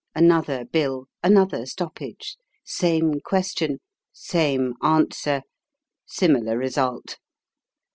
Another 0.15 0.65
bill 0.65 1.05
another 1.21 1.67
stoppage. 1.67 2.35
Same 2.63 3.19
question 3.19 3.77
same 4.11 4.73
answer 4.81 5.43
similar 6.07 6.57
result. 6.57 7.19